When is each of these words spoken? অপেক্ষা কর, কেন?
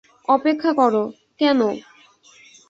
অপেক্ষা 0.27 0.71
কর, 0.73 0.93
কেন? 1.39 1.59